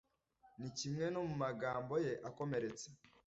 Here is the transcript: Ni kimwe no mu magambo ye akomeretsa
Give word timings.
Ni 0.59 0.69
kimwe 0.77 1.05
no 1.13 1.21
mu 1.27 1.35
magambo 1.43 1.93
ye 2.05 2.13
akomeretsa 2.29 2.87